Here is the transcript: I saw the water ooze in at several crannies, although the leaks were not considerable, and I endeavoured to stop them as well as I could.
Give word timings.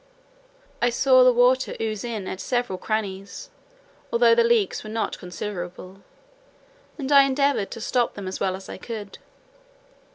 I 0.81 0.89
saw 0.89 1.23
the 1.23 1.31
water 1.31 1.75
ooze 1.79 2.03
in 2.03 2.27
at 2.27 2.39
several 2.39 2.79
crannies, 2.79 3.51
although 4.11 4.33
the 4.33 4.43
leaks 4.43 4.83
were 4.83 4.89
not 4.89 5.19
considerable, 5.19 6.01
and 6.97 7.11
I 7.11 7.21
endeavoured 7.21 7.69
to 7.69 7.81
stop 7.81 8.15
them 8.15 8.27
as 8.27 8.39
well 8.39 8.55
as 8.55 8.67
I 8.67 8.77
could. 8.79 9.19